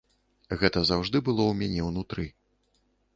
[0.61, 2.25] Гэта заўжды было ў мяне ўнутры.